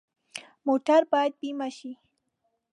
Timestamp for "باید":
1.11-1.33